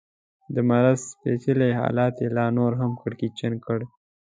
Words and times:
د 0.53 0.55
مرض 0.69 1.01
پېچلی 1.21 1.71
حالت 1.79 2.13
یې 2.23 2.27
لا 2.37 2.45
نور 2.57 2.71
هم 2.81 2.91
کړکېچن 3.01 3.53
کړ. 3.65 3.79